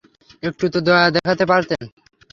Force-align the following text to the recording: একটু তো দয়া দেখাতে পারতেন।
একটু 0.43 0.65
তো 0.69 0.79
দয়া 0.81 1.07
দেখাতে 1.09 1.45
পারতেন। 1.45 1.83